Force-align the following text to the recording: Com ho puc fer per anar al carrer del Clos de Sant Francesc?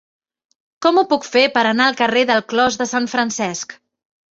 Com 0.85 0.97
ho 0.97 1.03
puc 1.11 1.27
fer 1.35 1.43
per 1.59 1.65
anar 1.73 1.87
al 1.91 1.99
carrer 2.01 2.25
del 2.33 2.43
Clos 2.55 2.81
de 2.83 2.91
Sant 2.95 3.09
Francesc? 3.15 3.79